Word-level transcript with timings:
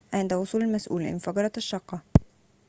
عند 0.13 0.33
وصول 0.33 0.61
المسئول 0.63 1.01
انفجرت 1.03 1.57
الشقة 1.57 2.01